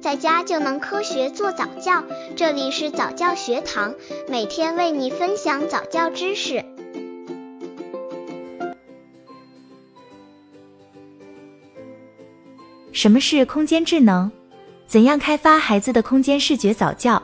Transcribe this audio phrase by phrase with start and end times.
[0.00, 2.02] 在家就能科学做早教。
[2.34, 3.94] 这里是早教学堂，
[4.28, 6.64] 每天为你分享早教知识。
[12.92, 14.30] 什么是空间智能？
[14.86, 17.22] 怎样开发孩子的空间视觉早教？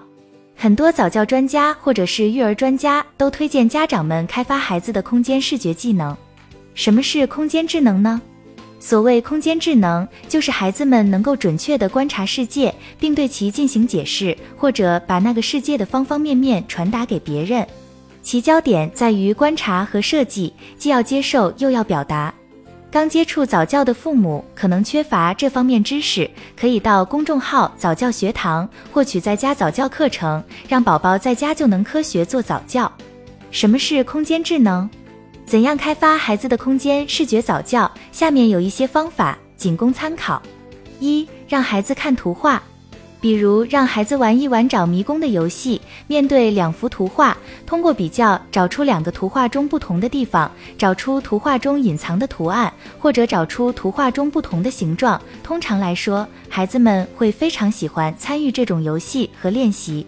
[0.55, 6.15] 很多早教专家或者是育儿专家都推荐家长们开发孩子的空间视觉技能。
[6.75, 8.21] 什么是空间智能呢？
[8.79, 17.67] 所谓空间智能，就是孩子们能够准确地观察世界，并对其进行解释，或者把那个世界的方方面面传达给别人。
[18.23, 22.33] 其焦点在于观察和设计，既要接受又要表达。
[22.91, 32.91] 刚接触早教的父母可能缺乏这方面知识，可以到公众号早教学堂获取在家早教课程，让宝宝在家就能科学做早教。
[33.51, 34.89] 什么是空间智能？
[35.47, 37.89] 怎样开发孩子的空间视觉早教？
[38.11, 40.43] 下面有一些方法仅供参考：
[40.99, 42.61] 一、让孩子看图画，
[43.21, 55.21] 比如让孩子玩一玩找迷宫的游戏，面对两幅图画，通过比较找出两个图画中不同的地方，找出图画中隐藏的图案，或者找出图画中不同的形状。
[55.45, 60.05] 通常来说，孩子们会非常喜欢参与这种游戏和练习。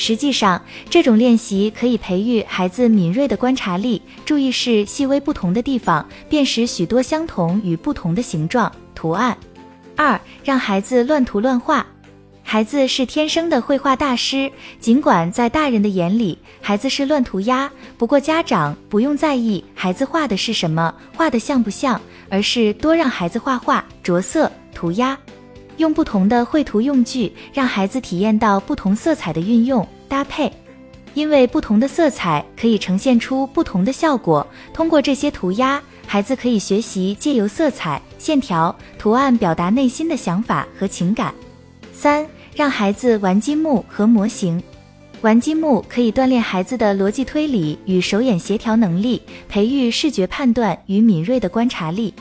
[0.00, 9.36] 实际上，这种练习可以培育孩子敏锐的观察力，注意是细微不同的地方，辨识许多相同与不同的形状、图案。
[9.96, 11.84] 二、让孩子乱涂乱画。
[12.44, 25.18] 孩子是天生的绘画大师，尽管在大人的眼里，孩子是乱涂鸦，不过家长不用在意孩子画的是什么，画的像不像，而是多让孩子画画、着色、涂鸦。
[25.78, 30.52] 用不同的绘图用具，让孩子体验到不同色彩的运用搭配，
[31.14, 34.46] 因为不同的色彩可以呈现出不同的效果。
[34.74, 41.32] 通过这些涂鸦，孩子可以学习借由色彩、线条、图案表达内心的想法和情感。
[41.92, 44.60] 三、让孩子玩积木和模型，
[45.20, 52.12] 玩积木可以锻炼孩子的逻辑推理与手眼协调能力，培育视觉判断与敏锐的观察力。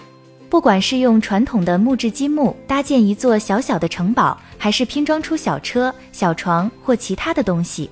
[0.50, 7.90] 不管是用传统的木质积木搭建一座小小的城堡，还是拼装出小车、小床或其他的东西，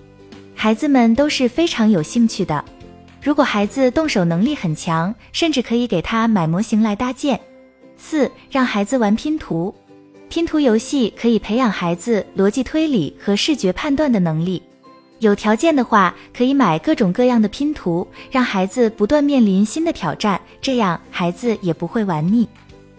[0.56, 2.64] 孩子们都是非常有兴趣的。
[3.22, 7.40] 如果孩子动手能力很强，甚至可以给他买模型来搭建。
[7.98, 9.74] 四、让孩子玩拼图，
[10.30, 14.62] 拼图游戏可以培养孩子逻辑推理和视觉判断的能力。
[15.20, 22.48] 有条件的话，可以买各种各样的拼图，让孩子不断面临新的挑战，这样孩子也不会玩腻。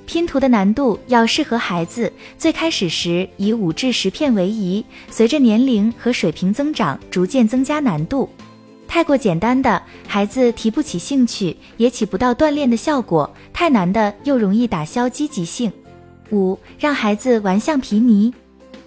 [0.06, 8.28] 拼图的难度要适合孩子，最开始时以五至十片为宜，随着年龄和水平增长，逐渐增加难度。
[8.88, 15.70] 太过简单的孩子提不起兴趣，也起不到锻炼的效果；太难的又容易打消积极性。
[16.30, 18.32] 五，让孩子玩橡皮泥。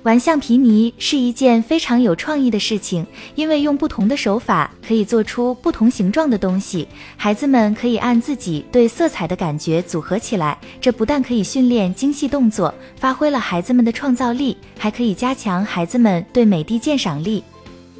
[0.10, 3.06] 玩橡皮泥是一件非常有创意的事情，
[3.36, 6.88] 因为用不同的手法可以做出不同形状的东西。
[7.16, 17.44] 孩子们可以按自己对色彩的感觉组合起来，这不但可以训练精细动作，发挥了孩子们的创造力，还可以加强孩子们对美的鉴赏力。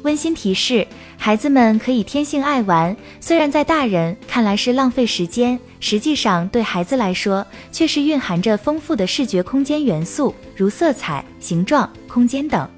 [0.02, 0.84] 温馨提示：
[1.16, 12.68] 孩子们可以天性爱玩，虽然在大人看来是浪费时间，实际上对孩子来说却是蕴含着丰富的视觉空间元素，如色彩、形状、空间等。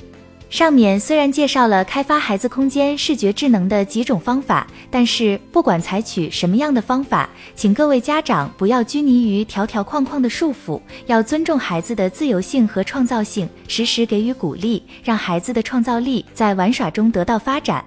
[0.50, 7.26] 上面虽然介绍了开发孩子空间视觉智能的几种方法，但是不管采取什么样的方法，
[7.56, 17.82] 请各位家长不要拘泥于条条框框的束缚，要尊重孩子的自由性和创造性，时时给予鼓励，让孩子的创造力在玩耍中得到发展。